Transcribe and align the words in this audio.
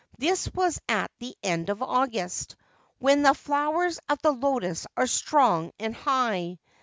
This 0.17 0.51
was 0.55 0.81
at 0.89 1.11
the 1.19 1.35
end 1.43 1.69
of 1.69 1.83
August, 1.83 2.55
when 2.97 3.21
the 3.21 3.35
flowers 3.35 3.99
of 4.09 4.19
the 4.23 4.31
lotus 4.31 4.87
are 4.97 5.05
strong 5.05 5.71
and 5.77 5.93
high. 5.93 6.57